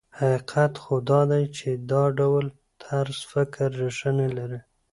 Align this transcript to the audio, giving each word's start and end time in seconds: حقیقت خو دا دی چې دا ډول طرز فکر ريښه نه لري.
حقیقت 0.19 0.73
خو 0.83 0.95
دا 1.09 1.19
دی 1.31 1.43
چې 1.57 1.69
دا 1.91 2.03
ډول 2.19 2.45
طرز 2.83 3.17
فکر 3.31 3.69
ريښه 3.81 4.11
نه 4.19 4.27
لري. 4.35 4.59